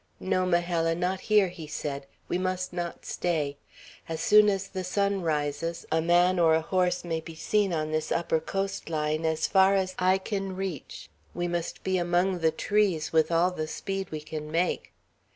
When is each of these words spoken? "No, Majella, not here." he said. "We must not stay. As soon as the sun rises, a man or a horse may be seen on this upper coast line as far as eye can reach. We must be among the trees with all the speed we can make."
"No, 0.19 0.47
Majella, 0.47 0.95
not 0.95 1.19
here." 1.19 1.49
he 1.49 1.67
said. 1.67 2.07
"We 2.27 2.39
must 2.39 2.73
not 2.73 3.05
stay. 3.05 3.57
As 4.09 4.19
soon 4.19 4.49
as 4.49 4.67
the 4.67 4.83
sun 4.83 5.21
rises, 5.21 5.85
a 5.91 6.01
man 6.01 6.39
or 6.39 6.55
a 6.55 6.61
horse 6.61 7.03
may 7.05 7.19
be 7.19 7.35
seen 7.35 7.71
on 7.71 7.91
this 7.91 8.11
upper 8.11 8.39
coast 8.39 8.89
line 8.89 9.27
as 9.27 9.45
far 9.45 9.75
as 9.75 9.93
eye 9.99 10.17
can 10.17 10.55
reach. 10.55 11.07
We 11.35 11.47
must 11.47 11.83
be 11.83 11.99
among 11.99 12.39
the 12.39 12.49
trees 12.49 13.13
with 13.13 13.31
all 13.31 13.51
the 13.51 13.67
speed 13.67 14.09
we 14.11 14.21
can 14.21 14.51
make." 14.51 14.91